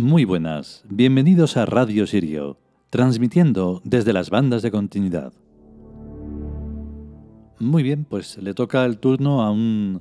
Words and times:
Muy 0.00 0.24
buenas, 0.24 0.82
bienvenidos 0.88 1.58
a 1.58 1.66
Radio 1.66 2.06
Sirio, 2.06 2.56
transmitiendo 2.88 3.82
desde 3.84 4.14
las 4.14 4.30
bandas 4.30 4.62
de 4.62 4.70
continuidad. 4.70 5.34
Muy 7.58 7.82
bien, 7.82 8.06
pues 8.08 8.38
le 8.38 8.54
toca 8.54 8.86
el 8.86 8.96
turno 8.96 9.42
a 9.42 9.50
un, 9.50 10.00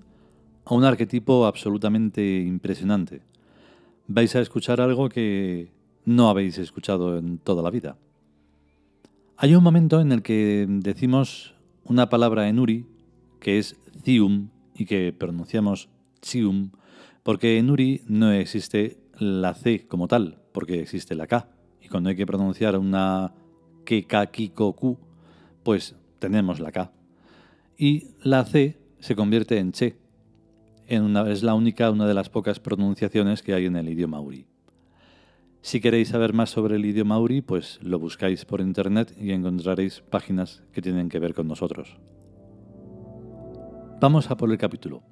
a 0.63 0.73
un 0.73 0.85
arquetipo 0.85 1.45
absolutamente 1.45 2.39
impresionante. 2.39 3.23
Vais 4.07 4.33
a 4.37 4.39
escuchar 4.39 4.79
algo 4.79 5.09
que 5.09 5.69
no 6.05 6.29
habéis 6.29 6.57
escuchado 6.59 7.17
en 7.17 7.37
toda 7.37 7.61
la 7.61 7.69
vida. 7.69 7.97
Hay 9.35 9.53
un 9.53 9.63
momento 9.65 9.99
en 9.99 10.13
el 10.13 10.21
que 10.21 10.65
decimos 10.69 11.55
una 11.83 12.07
palabra 12.07 12.47
en 12.47 12.59
Uri 12.59 12.85
que 13.41 13.57
es 13.57 13.75
Zium 14.05 14.47
y 14.73 14.85
que 14.85 15.11
pronunciamos 15.11 15.89
Chium, 16.21 16.71
porque 17.21 17.57
en 17.57 17.69
Uri 17.69 18.01
no 18.07 18.31
existe 18.31 18.97
la 19.19 19.53
C 19.53 19.87
como 19.87 20.07
tal, 20.07 20.41
porque 20.51 20.81
existe 20.81 21.15
la 21.15 21.27
K. 21.27 21.49
Y 21.81 21.87
cuando 21.87 22.09
hay 22.09 22.15
que 22.15 22.25
pronunciar 22.25 22.77
una 22.77 23.33
K, 23.85 23.95
K, 24.07 24.25
K, 24.27 24.43
Q, 24.53 24.97
pues 25.63 25.95
tenemos 26.19 26.59
la 26.59 26.71
K. 26.71 26.91
Y 27.77 28.07
la 28.23 28.45
C 28.45 28.77
se 28.99 29.15
convierte 29.15 29.57
en 29.57 29.71
Che. 29.71 29.97
Es 30.87 31.43
la 31.43 31.53
única, 31.53 31.91
una 31.91 32.07
de 32.07 32.13
las 32.13 32.29
pocas 32.29 32.59
pronunciaciones 32.59 33.43
que 33.43 33.53
hay 33.53 33.67
en 33.67 33.75
el 33.75 33.89
idioma 33.89 34.19
Uri. 34.19 34.47
Si 35.61 35.81
queréis 35.81 36.09
saber 36.09 36.33
más 36.33 36.49
sobre 36.49 36.77
el 36.77 36.85
idioma 36.85 37.19
Uri, 37.19 37.41
pues 37.41 37.79
lo 37.83 37.99
buscáis 37.99 38.45
por 38.45 38.61
internet 38.61 39.15
y 39.19 39.31
encontraréis 39.31 40.01
páginas 40.01 40.63
que 40.71 40.81
tienen 40.81 41.09
que 41.09 41.19
ver 41.19 41.33
con 41.33 41.47
nosotros. 41.47 41.97
Vamos 44.01 44.31
a 44.31 44.37
por 44.37 44.49
el 44.49 44.57
capítulo. 44.57 45.03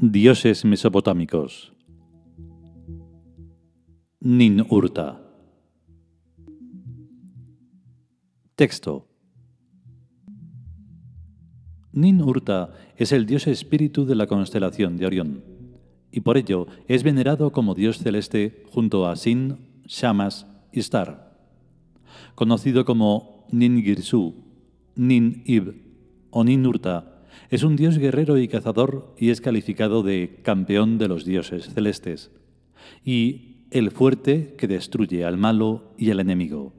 Dioses 0.00 0.64
mesopotámicos. 0.64 1.72
Nin 4.20 4.64
Texto. 8.58 9.06
Nin 11.92 12.20
Urta 12.20 12.74
es 12.96 13.12
el 13.12 13.24
dios 13.24 13.46
espíritu 13.46 14.04
de 14.04 14.16
la 14.16 14.26
constelación 14.26 14.96
de 14.96 15.06
Orión, 15.06 15.44
y 16.10 16.22
por 16.22 16.36
ello 16.36 16.66
es 16.88 17.04
venerado 17.04 17.52
como 17.52 17.76
dios 17.76 17.98
celeste 17.98 18.64
junto 18.72 19.06
a 19.06 19.14
Sin, 19.14 19.58
Shamas 19.86 20.48
y 20.72 20.80
Star. 20.80 21.38
Conocido 22.34 22.84
como 22.84 23.46
Nin 23.52 23.80
Girsu, 23.80 24.34
Nin 24.96 25.44
Ib 25.46 25.80
o 26.30 26.42
Nin 26.42 26.66
Urta, 26.66 27.22
es 27.50 27.62
un 27.62 27.76
dios 27.76 27.96
guerrero 27.96 28.38
y 28.38 28.48
cazador 28.48 29.14
y 29.16 29.30
es 29.30 29.40
calificado 29.40 30.02
de 30.02 30.40
campeón 30.42 30.98
de 30.98 31.06
los 31.06 31.24
dioses 31.24 31.72
celestes 31.72 32.32
y 33.04 33.68
el 33.70 33.92
fuerte 33.92 34.56
que 34.58 34.66
destruye 34.66 35.24
al 35.24 35.36
malo 35.36 35.94
y 35.96 36.10
al 36.10 36.18
enemigo. 36.18 36.77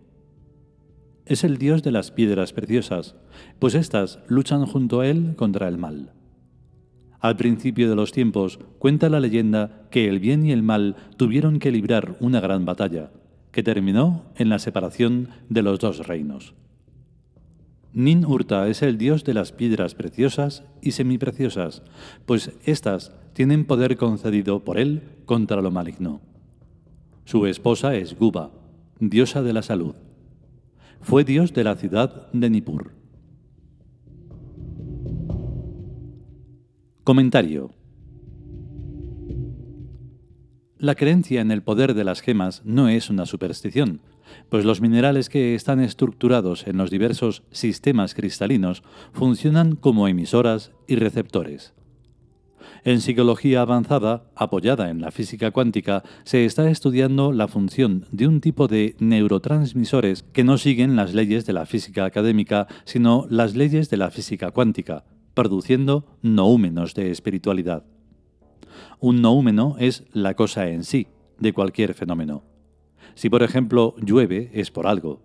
Es 1.29 1.43
el 1.43 1.59
dios 1.59 1.83
de 1.83 1.91
las 1.91 2.09
piedras 2.09 2.53
preciosas, 2.53 3.15
pues 3.59 3.75
éstas 3.75 4.17
luchan 4.27 4.65
junto 4.65 5.01
a 5.01 5.07
él 5.07 5.35
contra 5.35 5.67
el 5.67 5.77
mal. 5.77 6.11
Al 7.19 7.37
principio 7.37 7.87
de 7.87 7.95
los 7.95 8.11
tiempos 8.11 8.57
cuenta 8.79 9.09
la 9.09 9.19
leyenda 9.19 9.87
que 9.91 10.09
el 10.09 10.17
bien 10.17 10.43
y 10.43 10.51
el 10.51 10.63
mal 10.63 10.95
tuvieron 11.17 11.59
que 11.59 11.71
librar 11.71 12.15
una 12.19 12.39
gran 12.39 12.65
batalla, 12.65 13.11
que 13.51 13.61
terminó 13.61 14.25
en 14.37 14.49
la 14.49 14.57
separación 14.57 15.29
de 15.49 15.61
los 15.61 15.77
dos 15.77 16.07
reinos. 16.07 16.55
Nin 17.93 18.25
Urta 18.25 18.67
es 18.67 18.81
el 18.81 18.97
dios 18.97 19.23
de 19.23 19.35
las 19.35 19.51
piedras 19.51 19.93
preciosas 19.93 20.63
y 20.81 20.93
semipreciosas, 20.93 21.83
pues 22.25 22.53
éstas 22.65 23.13
tienen 23.33 23.65
poder 23.65 23.97
concedido 23.97 24.63
por 24.63 24.79
él 24.79 25.03
contra 25.25 25.61
lo 25.61 25.69
maligno. 25.69 26.21
Su 27.25 27.45
esposa 27.45 27.93
es 27.93 28.17
Guba, 28.17 28.49
diosa 28.99 29.43
de 29.43 29.53
la 29.53 29.61
salud. 29.61 29.93
Fue 31.01 31.23
dios 31.23 31.53
de 31.53 31.63
la 31.63 31.75
ciudad 31.75 32.31
de 32.33 32.49
Nippur. 32.49 32.91
Comentario. 37.03 37.71
La 40.77 40.95
creencia 40.95 41.41
en 41.41 41.51
el 41.51 41.63
poder 41.63 41.93
de 41.93 42.03
las 42.03 42.21
gemas 42.21 42.61
no 42.63 42.87
es 42.87 43.09
una 43.09 43.25
superstición, 43.25 44.01
pues 44.49 44.65
los 44.65 44.81
minerales 44.81 45.29
que 45.29 45.55
están 45.55 45.79
estructurados 45.79 46.67
en 46.67 46.77
los 46.77 46.91
diversos 46.91 47.43
sistemas 47.51 48.13
cristalinos 48.13 48.83
funcionan 49.11 49.75
como 49.75 50.07
emisoras 50.07 50.71
y 50.87 50.95
receptores. 50.97 51.73
En 52.83 53.01
psicología 53.01 53.61
avanzada, 53.61 54.23
apoyada 54.35 54.89
en 54.89 55.01
la 55.01 55.11
física 55.11 55.51
cuántica, 55.51 56.03
se 56.23 56.45
está 56.45 56.69
estudiando 56.69 57.33
la 57.33 57.47
función 57.47 58.05
de 58.11 58.27
un 58.27 58.39
tipo 58.39 58.67
de 58.67 58.95
neurotransmisores 58.99 60.23
que 60.23 60.45
no 60.45 60.57
siguen 60.57 60.95
las 60.95 61.13
leyes 61.13 61.45
de 61.45 61.53
la 61.53 61.65
física 61.65 62.05
académica, 62.05 62.67
sino 62.85 63.25
las 63.29 63.55
leyes 63.55 63.89
de 63.89 63.97
la 63.97 64.11
física 64.11 64.51
cuántica, 64.51 65.03
produciendo 65.33 66.05
noúmenos 66.21 66.93
de 66.93 67.11
espiritualidad. 67.11 67.83
Un 68.99 69.21
noúmeno 69.21 69.75
es 69.79 70.05
la 70.13 70.35
cosa 70.35 70.69
en 70.69 70.83
sí, 70.83 71.07
de 71.37 71.53
cualquier 71.53 71.93
fenómeno. 71.93 72.43
Si 73.15 73.29
por 73.29 73.43
ejemplo 73.43 73.95
llueve 73.97 74.51
es 74.53 74.71
por 74.71 74.87
algo. 74.87 75.21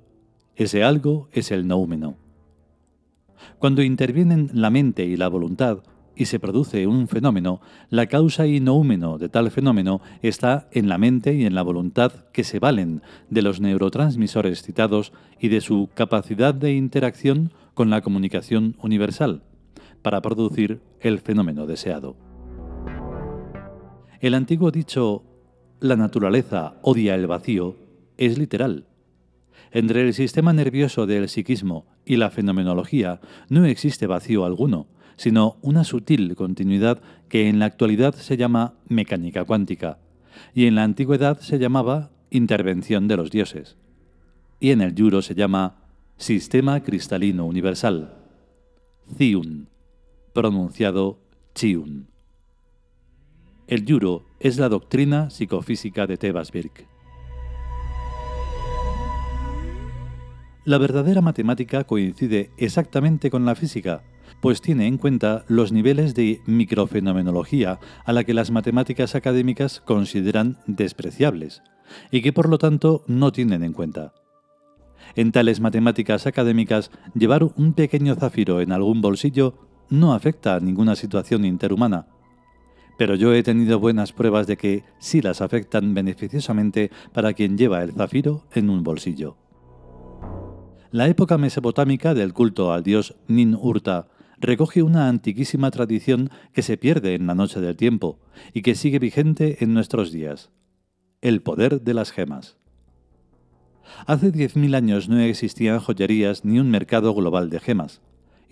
Ese 0.56 0.82
algo 0.82 1.28
es 1.32 1.52
el 1.52 1.66
noúmeno. 1.66 2.16
Cuando 3.58 3.82
intervienen 3.82 4.50
la 4.52 4.70
mente 4.70 5.04
y 5.04 5.16
la 5.16 5.28
voluntad 5.28 5.82
y 6.16 6.26
se 6.26 6.38
produce 6.38 6.86
un 6.86 7.08
fenómeno, 7.08 7.60
la 7.90 8.06
causa 8.06 8.46
y 8.46 8.60
noúmeno 8.60 9.18
de 9.18 9.28
tal 9.28 9.50
fenómeno 9.50 10.00
está 10.22 10.68
en 10.72 10.88
la 10.88 10.98
mente 10.98 11.34
y 11.34 11.44
en 11.44 11.54
la 11.54 11.62
voluntad 11.62 12.12
que 12.32 12.44
se 12.44 12.58
valen 12.58 13.02
de 13.30 13.42
los 13.42 13.60
neurotransmisores 13.60 14.62
citados 14.62 15.12
y 15.40 15.48
de 15.48 15.60
su 15.60 15.88
capacidad 15.94 16.54
de 16.54 16.72
interacción 16.72 17.52
con 17.74 17.90
la 17.90 18.00
comunicación 18.00 18.76
universal 18.80 19.42
para 20.02 20.20
producir 20.22 20.80
el 21.00 21.18
fenómeno 21.18 21.66
deseado. 21.66 22.16
El 24.20 24.34
antiguo 24.34 24.70
dicho 24.70 25.24
la 25.80 25.96
naturaleza 25.96 26.76
odia 26.82 27.14
el 27.14 27.26
vacío 27.26 27.76
es 28.16 28.38
literal. 28.38 28.86
Entre 29.70 30.02
el 30.02 30.14
sistema 30.14 30.52
nervioso 30.52 31.04
del 31.04 31.28
psiquismo 31.28 31.84
y 32.06 32.16
la 32.16 32.30
fenomenología 32.30 33.20
no 33.48 33.66
existe 33.66 34.06
vacío 34.06 34.44
alguno, 34.44 34.86
sino 35.16 35.56
una 35.62 35.84
sutil 35.84 36.34
continuidad 36.36 37.00
que 37.28 37.48
en 37.48 37.58
la 37.58 37.66
actualidad 37.66 38.14
se 38.14 38.36
llama 38.36 38.74
mecánica 38.88 39.44
cuántica, 39.44 39.98
y 40.54 40.66
en 40.66 40.74
la 40.74 40.84
antigüedad 40.84 41.38
se 41.40 41.58
llamaba 41.58 42.10
intervención 42.30 43.08
de 43.08 43.16
los 43.16 43.30
dioses, 43.30 43.76
y 44.60 44.70
en 44.70 44.80
el 44.80 44.94
yuro 44.94 45.22
se 45.22 45.34
llama 45.34 45.76
sistema 46.16 46.82
cristalino 46.82 47.46
universal, 47.46 48.14
Ziun, 49.16 49.68
pronunciado 50.32 51.18
Chiun. 51.54 52.08
El 53.66 53.84
yuro 53.84 54.24
es 54.40 54.58
la 54.58 54.68
doctrina 54.68 55.30
psicofísica 55.30 56.06
de 56.06 56.16
Tebasvirk. 56.16 56.86
La 60.64 60.78
verdadera 60.78 61.20
matemática 61.20 61.84
coincide 61.84 62.50
exactamente 62.56 63.30
con 63.30 63.44
la 63.44 63.54
física, 63.54 64.02
pues 64.44 64.60
tiene 64.60 64.86
en 64.86 64.98
cuenta 64.98 65.46
los 65.48 65.72
niveles 65.72 66.14
de 66.14 66.42
microfenomenología 66.44 67.80
a 68.04 68.12
la 68.12 68.24
que 68.24 68.34
las 68.34 68.50
matemáticas 68.50 69.14
académicas 69.14 69.80
consideran 69.80 70.58
despreciables, 70.66 71.62
y 72.10 72.20
que 72.20 72.34
por 72.34 72.50
lo 72.50 72.58
tanto 72.58 73.04
no 73.06 73.32
tienen 73.32 73.64
en 73.64 73.72
cuenta. 73.72 74.12
En 75.16 75.32
tales 75.32 75.60
matemáticas 75.60 76.26
académicas, 76.26 76.90
llevar 77.14 77.44
un 77.56 77.72
pequeño 77.72 78.16
zafiro 78.16 78.60
en 78.60 78.72
algún 78.72 79.00
bolsillo 79.00 79.54
no 79.88 80.12
afecta 80.12 80.56
a 80.56 80.60
ninguna 80.60 80.94
situación 80.94 81.46
interhumana, 81.46 82.06
pero 82.98 83.14
yo 83.14 83.32
he 83.32 83.42
tenido 83.42 83.80
buenas 83.80 84.12
pruebas 84.12 84.46
de 84.46 84.58
que 84.58 84.84
sí 84.98 85.22
las 85.22 85.40
afectan 85.40 85.94
beneficiosamente 85.94 86.90
para 87.14 87.32
quien 87.32 87.56
lleva 87.56 87.82
el 87.82 87.94
zafiro 87.94 88.44
en 88.52 88.68
un 88.68 88.82
bolsillo. 88.82 89.38
La 90.90 91.08
época 91.08 91.38
mesopotámica 91.38 92.12
del 92.12 92.34
culto 92.34 92.74
al 92.74 92.82
dios 92.82 93.16
Nin-Urta 93.26 94.08
recoge 94.38 94.82
una 94.82 95.08
antiquísima 95.08 95.70
tradición 95.70 96.30
que 96.52 96.62
se 96.62 96.76
pierde 96.76 97.14
en 97.14 97.26
la 97.26 97.34
noche 97.34 97.60
del 97.60 97.76
tiempo 97.76 98.18
y 98.52 98.62
que 98.62 98.74
sigue 98.74 98.98
vigente 98.98 99.62
en 99.64 99.74
nuestros 99.74 100.12
días. 100.12 100.50
El 101.20 101.42
poder 101.42 101.82
de 101.82 101.94
las 101.94 102.10
gemas. 102.10 102.58
Hace 104.06 104.32
10.000 104.32 104.74
años 104.74 105.08
no 105.08 105.18
existían 105.20 105.78
joyerías 105.78 106.44
ni 106.44 106.58
un 106.58 106.70
mercado 106.70 107.14
global 107.14 107.50
de 107.50 107.60
gemas 107.60 108.00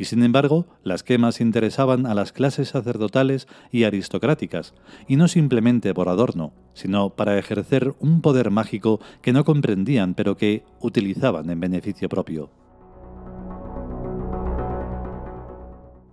y 0.02 0.04
sin 0.04 0.22
embargo 0.22 0.66
las 0.82 1.02
quemas 1.02 1.40
interesaban 1.40 2.06
a 2.06 2.14
las 2.14 2.32
clases 2.32 2.70
sacerdotales 2.70 3.46
y 3.70 3.84
aristocráticas, 3.84 4.74
y 5.06 5.16
no 5.16 5.28
simplemente 5.28 5.94
por 5.94 6.08
adorno, 6.08 6.52
sino 6.74 7.10
para 7.10 7.38
ejercer 7.38 7.94
un 8.00 8.20
poder 8.20 8.50
mágico 8.50 9.00
que 9.20 9.32
no 9.32 9.44
comprendían 9.44 10.14
pero 10.14 10.36
que 10.36 10.64
utilizaban 10.80 11.48
en 11.50 11.60
beneficio 11.60 12.08
propio. 12.08 12.50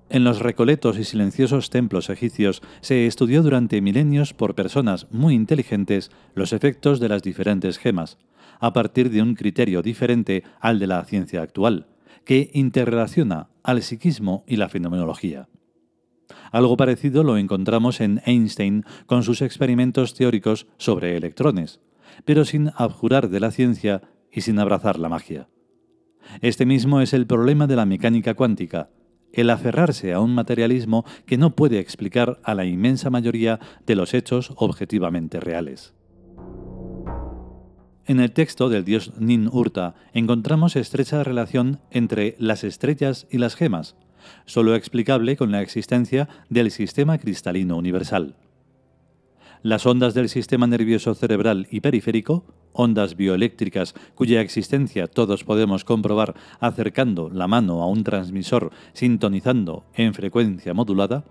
En 0.10 0.24
los 0.24 0.40
recoletos 0.40 0.98
y 0.98 1.04
silenciosos 1.04 1.70
templos 1.70 2.10
egipcios 2.10 2.64
se 2.82 3.06
estudió 3.06 3.44
durante 3.44 3.80
milenios 3.80 4.34
por 4.34 4.56
personas 4.56 5.08
muy 5.12 5.36
inteligentes 5.36 6.10
los 6.34 6.52
efectos 6.52 7.00
de 7.00 7.10
las 7.10 7.22
diferentes 7.22 7.78
gemas, 7.78 8.18
a 8.60 8.74
partir 8.74 9.12
de 9.12 9.22
un 9.22 9.36
criterio 9.36 9.84
diferente 9.84 10.44
al 10.60 10.80
de 10.80 10.88
la 10.88 11.06
ciencia 11.06 11.44
actual, 11.44 11.88
que 12.26 12.50
interrelaciona 12.54 13.50
al 13.62 13.84
psiquismo 13.84 14.44
y 14.48 14.56
la 14.56 14.68
fenomenología. 14.68 15.48
Algo 16.52 16.76
parecido 16.76 17.24
lo 17.24 17.38
encontramos 17.38 18.02
en 18.02 18.22
Einstein 18.26 18.86
con 19.06 19.22
sus 19.22 19.44
experimentos 19.44 20.16
teóricos 20.16 20.66
sobre 20.78 21.16
electrones, 21.18 21.82
pero 22.26 22.46
sin 22.46 22.72
abjurar 22.76 23.30
de 23.30 23.40
la 23.40 23.52
ciencia 23.52 24.02
y 24.32 24.42
sin 24.42 24.58
abrazar 24.58 24.98
la 24.98 25.10
magia. 25.10 25.48
Este 26.42 26.66
mismo 26.66 27.02
es 27.02 27.14
el 27.14 27.28
problema 27.28 27.68
de 27.68 27.76
la 27.76 27.86
mecánica 27.86 28.34
cuántica, 28.34 28.90
el 29.34 29.50
aferrarse 29.50 30.14
a 30.14 30.20
un 30.20 30.34
materialismo 30.34 31.06
que 31.26 31.38
no 31.38 31.56
puede 31.56 31.80
explicar 31.80 32.40
a 32.44 32.56
la 32.56 32.66
inmensa 32.66 33.10
mayoría 33.10 33.60
de 33.86 33.96
los 33.96 34.14
hechos 34.14 34.54
objetivamente 34.56 35.40
reales. 35.40 35.94
En 38.06 38.20
el 38.20 38.32
texto 38.32 38.70
del 38.70 38.86
dios 38.86 39.14
Nin 39.20 39.48
Urta 39.52 39.94
encontramos 40.14 40.76
estrecha 40.76 41.24
relación 41.24 41.80
entre 41.92 42.36
las 42.40 42.64
estrellas 42.64 43.28
y 43.30 43.38
las 43.38 43.56
gemas, 43.56 43.96
solo 44.46 44.74
explicable 44.74 45.38
con 45.38 45.52
la 45.52 45.62
existencia 45.62 46.28
del 46.50 46.72
sistema 46.72 47.20
cristalino 47.20 47.78
universal. 47.78 48.36
Las 49.62 49.86
ondas 49.86 50.14
del 50.14 50.30
sistema 50.30 50.66
nervioso 50.68 51.14
cerebral 51.14 51.68
y 51.70 51.82
periférico, 51.82 52.46
ondas 52.80 53.18
bioeléctricas 53.18 53.94
cuya 54.16 54.42
existencia 54.42 55.08
todos 55.08 55.44
podemos 55.44 55.84
comprobar 55.84 56.34
acercando 56.62 57.30
la 57.30 57.48
mano 57.48 57.84
a 57.84 57.88
un 57.88 58.04
transmisor 58.04 58.72
sintonizando 58.94 59.84
en 59.96 60.14
frecuencia 60.14 60.74
modulada, 60.74 61.26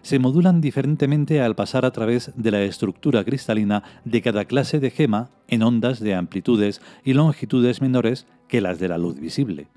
se 0.00 0.18
modulan 0.18 0.60
diferentemente 0.60 1.40
al 1.40 1.54
pasar 1.54 1.84
a 1.84 1.92
través 1.92 2.32
de 2.36 2.50
la 2.50 2.62
estructura 2.62 3.22
cristalina 3.24 3.82
de 4.04 4.22
cada 4.22 4.46
clase 4.46 4.80
de 4.80 4.90
gema 4.90 5.30
en 5.48 5.62
ondas 5.62 6.00
de 6.00 6.14
amplitudes 6.14 6.80
y 7.04 7.12
longitudes 7.12 7.82
menores 7.82 8.26
que 8.48 8.60
las 8.60 8.78
de 8.78 8.88
la 8.88 8.98
luz 8.98 9.20
visible. 9.20 9.68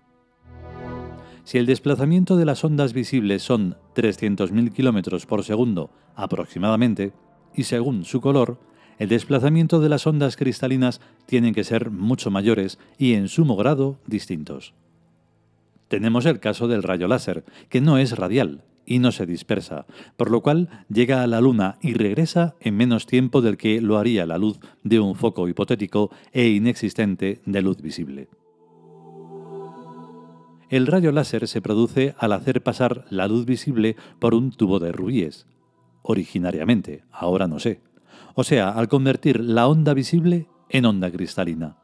Si 1.44 1.58
el 1.58 1.66
desplazamiento 1.66 2.36
de 2.36 2.46
las 2.46 2.64
ondas 2.64 2.94
visibles 2.94 3.42
son 3.42 3.76
300.000 3.96 4.74
km 4.74 5.26
por 5.26 5.44
segundo 5.44 5.92
aproximadamente, 6.16 7.14
y 7.56 7.64
según 7.64 8.04
su 8.04 8.22
color, 8.22 8.60
el 9.00 9.10
desplazamiento 9.10 9.80
de 9.80 9.90
las 9.90 10.08
ondas 10.08 10.38
cristalinas 10.38 11.02
tienen 11.26 11.54
que 11.54 11.64
ser 11.64 11.92
mucho 11.92 12.32
mayores 12.32 12.80
y 12.98 13.14
en 13.14 13.28
sumo 13.28 13.56
grado 13.56 14.00
distintos. 14.08 14.74
Tenemos 15.88 16.26
el 16.26 16.40
caso 16.40 16.68
del 16.68 16.84
rayo 16.84 17.08
láser, 17.08 17.46
que 17.70 17.80
no 17.80 17.98
es 17.98 18.18
radial, 18.18 18.64
y 18.88 19.00
no 19.00 19.12
se 19.12 19.26
dispersa, 19.26 19.86
por 20.16 20.32
lo 20.32 20.42
cual 20.42 20.86
llega 20.90 21.22
a 21.22 21.28
la 21.28 21.42
Luna 21.42 21.78
y 21.82 21.94
regresa 21.94 22.56
en 22.62 22.78
menos 22.78 23.06
tiempo 23.06 23.42
del 23.42 23.58
que 23.58 23.82
lo 23.82 23.98
haría 23.98 24.26
la 24.26 24.38
luz 24.38 24.60
de 24.84 25.00
un 25.00 25.14
foco 25.14 25.48
hipotético 25.48 26.10
e 26.32 26.48
inexistente 26.48 27.42
de 27.46 27.62
luz 27.62 27.82
visible. 27.82 28.30
El 30.70 30.88
rayo 30.88 31.12
láser 31.12 31.48
se 31.48 31.62
produce 31.62 32.16
al 32.18 32.32
hacer 32.32 32.64
pasar 32.64 33.06
la 33.10 33.28
luz 33.28 33.46
visible 33.46 33.96
por 34.20 34.34
un 34.34 34.52
tubo 34.52 34.80
de 34.80 34.92
rubíes, 34.92 35.48
originariamente, 36.02 37.04
ahora 37.12 37.48
no 37.48 37.60
sé, 37.60 37.82
o 38.36 38.44
sea, 38.44 38.70
al 38.70 38.88
convertir 38.88 39.40
la 39.40 39.68
onda 39.68 39.94
visible 39.94 40.48
en 40.70 40.86
onda 40.86 41.12
cristalina. 41.12 41.78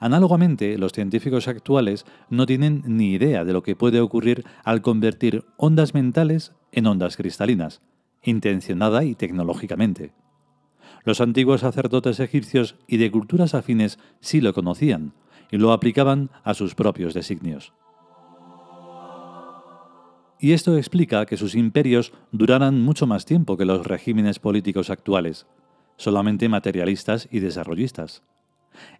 Análogamente, 0.00 0.78
los 0.78 0.92
científicos 0.92 1.48
actuales 1.48 2.04
no 2.30 2.46
tienen 2.46 2.82
ni 2.86 3.12
idea 3.12 3.44
de 3.44 3.52
lo 3.52 3.62
que 3.62 3.76
puede 3.76 4.00
ocurrir 4.00 4.44
al 4.64 4.82
convertir 4.82 5.44
ondas 5.56 5.94
mentales 5.94 6.52
en 6.72 6.86
ondas 6.86 7.16
cristalinas, 7.16 7.80
intencionada 8.22 9.04
y 9.04 9.14
tecnológicamente. 9.14 10.12
Los 11.04 11.20
antiguos 11.20 11.62
sacerdotes 11.62 12.20
egipcios 12.20 12.76
y 12.86 12.98
de 12.98 13.10
culturas 13.10 13.54
afines 13.54 13.98
sí 14.20 14.40
lo 14.40 14.52
conocían 14.52 15.14
y 15.50 15.56
lo 15.56 15.72
aplicaban 15.72 16.30
a 16.44 16.54
sus 16.54 16.74
propios 16.74 17.14
designios. 17.14 17.72
Y 20.40 20.52
esto 20.52 20.76
explica 20.76 21.26
que 21.26 21.36
sus 21.36 21.54
imperios 21.54 22.12
duraran 22.30 22.80
mucho 22.80 23.06
más 23.06 23.24
tiempo 23.24 23.56
que 23.56 23.64
los 23.64 23.86
regímenes 23.86 24.38
políticos 24.38 24.90
actuales, 24.90 25.46
solamente 25.96 26.48
materialistas 26.48 27.28
y 27.30 27.40
desarrollistas. 27.40 28.22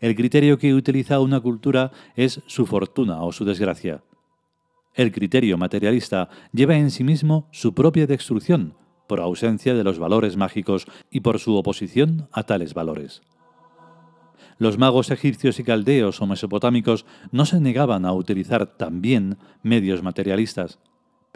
El 0.00 0.16
criterio 0.16 0.58
que 0.58 0.74
utiliza 0.74 1.20
una 1.20 1.40
cultura 1.40 1.92
es 2.16 2.42
su 2.46 2.66
fortuna 2.66 3.22
o 3.22 3.30
su 3.30 3.44
desgracia. 3.44 4.02
El 4.94 5.12
criterio 5.12 5.56
materialista 5.56 6.28
lleva 6.52 6.76
en 6.76 6.90
sí 6.90 7.04
mismo 7.04 7.48
su 7.52 7.72
propia 7.72 8.08
destrucción, 8.08 8.74
por 9.06 9.20
ausencia 9.20 9.74
de 9.74 9.84
los 9.84 10.00
valores 10.00 10.36
mágicos 10.36 10.86
y 11.10 11.20
por 11.20 11.38
su 11.38 11.56
oposición 11.56 12.28
a 12.32 12.42
tales 12.42 12.74
valores. 12.74 13.22
Los 14.58 14.76
magos 14.76 15.12
egipcios 15.12 15.60
y 15.60 15.64
caldeos 15.64 16.20
o 16.20 16.26
mesopotámicos 16.26 17.06
no 17.30 17.46
se 17.46 17.60
negaban 17.60 18.04
a 18.04 18.12
utilizar 18.12 18.66
también 18.76 19.38
medios 19.62 20.02
materialistas, 20.02 20.80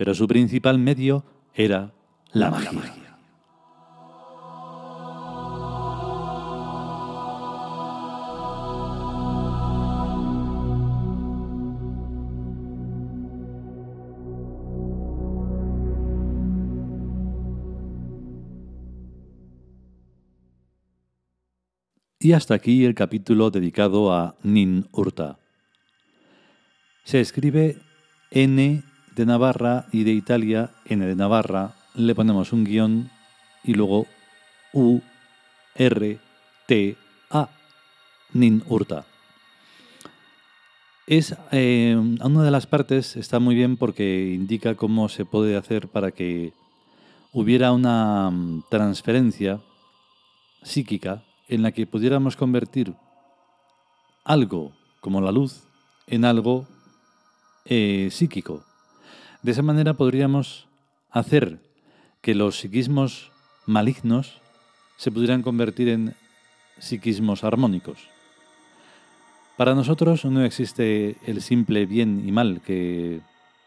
pero 0.02 0.16
su 0.16 0.26
principal 0.26 0.80
medio 0.80 1.24
era 1.54 1.94
la 2.32 2.50
magia. 2.50 3.16
Y 22.18 22.32
hasta 22.32 22.54
aquí 22.54 22.84
el 22.84 22.96
capítulo 22.96 23.52
dedicado 23.52 24.12
a 24.12 24.34
Nin 24.42 24.88
Urta. 24.90 25.38
Se 27.04 27.20
escribe 27.20 27.76
N 28.32 28.82
de 29.14 29.26
Navarra 29.26 29.86
y 29.92 30.04
de 30.04 30.12
Italia, 30.12 30.70
N 30.86 31.04
de 31.06 31.14
Navarra, 31.14 31.74
le 31.94 32.14
ponemos 32.14 32.52
un 32.52 32.64
guion 32.64 33.10
y 33.64 33.74
luego 33.74 34.06
U, 34.72 35.00
R, 35.74 36.18
T, 36.66 36.96
A, 37.30 37.48
Nin 38.32 38.62
Urta. 38.68 39.04
Es 41.06 41.34
eh, 41.50 41.96
una 41.96 42.42
de 42.42 42.50
las 42.50 42.66
partes 42.66 43.16
está 43.16 43.40
muy 43.40 43.54
bien 43.54 43.76
porque 43.76 44.32
indica 44.32 44.76
cómo 44.76 45.08
se 45.08 45.24
puede 45.24 45.56
hacer 45.56 45.88
para 45.88 46.12
que 46.12 46.52
hubiera 47.32 47.72
una 47.72 48.30
mm, 48.30 48.64
transferencia 48.70 49.60
psíquica 50.62 51.24
en 51.48 51.62
la 51.62 51.72
que 51.72 51.86
pudiéramos 51.86 52.36
convertir 52.36 52.94
algo 54.24 54.72
como 55.00 55.20
la 55.20 55.32
luz 55.32 55.64
en 56.06 56.24
algo 56.24 56.66
eh, 57.64 58.08
psíquico. 58.10 58.64
De 59.42 59.50
esa 59.50 59.62
manera 59.62 59.94
podríamos 59.94 60.68
hacer 61.10 61.58
que 62.20 62.34
los 62.36 62.60
psiquismos 62.60 63.32
malignos 63.66 64.40
se 64.96 65.10
pudieran 65.10 65.42
convertir 65.42 65.88
en 65.88 66.14
psiquismos 66.78 67.42
armónicos. 67.42 68.08
Para 69.56 69.74
nosotros 69.74 70.24
no 70.24 70.44
existe 70.44 71.16
el 71.26 71.42
simple 71.42 71.86
bien 71.86 72.22
y 72.26 72.30
mal 72.30 72.60
que 72.64 73.20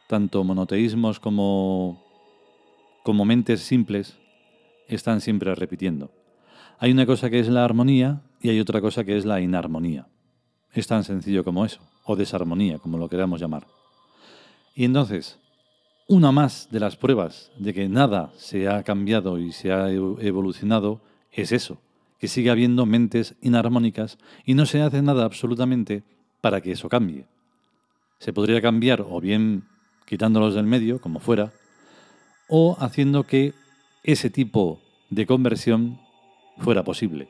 tanto 0.08 0.44
monoteísmos 0.46 1.20
como, 1.20 2.02
como 3.04 3.26
mentes 3.26 3.60
simples 3.60 4.18
están 4.88 5.20
siempre 5.20 5.54
repitiendo. 5.56 6.12
Hay 6.80 6.92
una 6.92 7.06
cosa 7.06 7.30
que 7.30 7.40
es 7.40 7.50
la 7.50 7.66
armonía 7.66 8.22
y 8.42 8.50
hay 8.50 8.62
otra 8.62 8.80
cosa 8.80 9.04
que 9.04 9.18
es 9.18 9.26
la 9.26 9.42
inarmonía. 9.42 10.08
Es 10.72 10.88
tan 10.88 11.04
sencillo 11.04 11.44
como 11.44 11.66
eso, 11.66 11.82
o 12.06 12.16
desarmonía, 12.16 12.80
como 12.80 12.98
lo 12.98 13.10
queramos 13.10 13.40
llamar. 13.40 13.68
Y 14.74 14.84
entonces, 14.84 15.40
una 16.08 16.32
más 16.32 16.70
de 16.72 16.80
las 16.80 16.96
pruebas 16.96 17.52
de 17.58 17.74
que 17.74 17.90
nada 17.90 18.32
se 18.38 18.68
ha 18.68 18.84
cambiado 18.84 19.40
y 19.40 19.52
se 19.52 19.72
ha 19.72 19.90
evolucionado 19.90 21.02
es 21.32 21.52
eso, 21.52 21.80
que 22.20 22.28
sigue 22.28 22.50
habiendo 22.50 22.86
mentes 22.86 23.36
inarmónicas 23.42 24.18
y 24.46 24.54
no 24.54 24.66
se 24.66 24.82
hace 24.82 25.02
nada 25.02 25.26
absolutamente 25.26 26.04
para 26.42 26.62
que 26.62 26.72
eso 26.72 26.90
cambie. 26.90 27.26
Se 28.20 28.34
podría 28.34 28.62
cambiar 28.62 29.02
o 29.02 29.20
bien 29.20 29.64
quitándolos 30.06 30.54
del 30.54 30.66
medio, 30.66 31.02
como 31.02 31.20
fuera, 31.20 31.52
o 32.48 32.78
haciendo 32.80 33.24
que 33.24 33.54
ese 34.04 34.30
tipo 34.30 34.80
de 35.10 35.26
conversión 35.26 36.00
fuera 36.60 36.84
posible. 36.84 37.28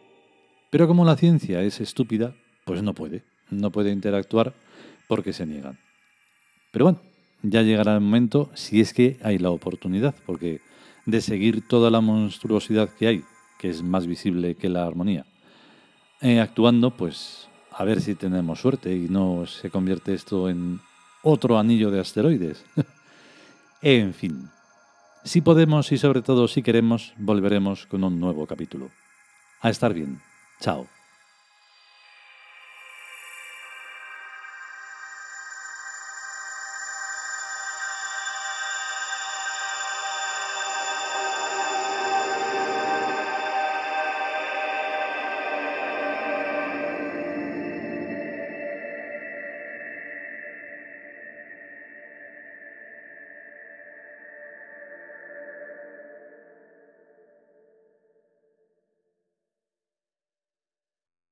Pero 0.70 0.88
como 0.88 1.06
la 1.06 1.16
ciencia 1.16 1.62
es 1.62 1.80
estúpida, 1.80 2.36
pues 2.66 2.84
no 2.84 2.94
puede, 2.94 3.24
no 3.50 3.72
puede 3.72 3.92
interactuar 3.92 4.54
porque 5.08 5.32
se 5.32 5.46
niegan. 5.46 5.80
Pero 6.72 6.86
bueno, 6.86 7.00
ya 7.50 7.62
llegará 7.62 7.96
el 7.96 8.02
momento 8.02 8.50
si 8.54 8.82
es 8.82 8.94
que 8.94 9.18
hay 9.24 9.38
la 9.38 9.50
oportunidad, 9.50 10.16
porque 10.26 10.62
de 11.06 11.22
seguir 11.22 11.68
toda 11.68 11.90
la 11.90 12.02
monstruosidad 12.02 12.90
que 12.90 13.08
hay, 13.08 13.24
que 13.60 13.70
es 13.70 13.84
más 13.84 14.08
visible 14.08 14.56
que 14.56 14.70
la 14.70 14.86
armonía, 14.86 15.26
eh, 16.22 16.40
actuando, 16.40 16.92
pues 16.92 17.48
a 17.72 17.84
ver 17.84 18.02
si 18.02 18.16
tenemos 18.16 18.60
suerte 18.60 18.96
y 18.96 19.08
no 19.10 19.46
se 19.46 19.70
convierte 19.70 20.14
esto 20.14 20.50
en 20.50 20.80
otro 21.24 21.60
anillo 21.60 21.92
de 21.92 22.00
asteroides. 22.00 22.66
en 23.82 24.14
fin, 24.14 24.50
si 25.24 25.42
podemos 25.42 25.92
y 25.92 25.98
sobre 25.98 26.22
todo 26.22 26.48
si 26.48 26.62
queremos, 26.62 27.14
volveremos 27.18 27.86
con 27.86 28.04
un 28.04 28.20
nuevo 28.20 28.46
capítulo. 28.46 28.90
A 29.62 29.70
estar 29.70 29.94
bien. 29.94 30.22
Chao. 30.60 30.95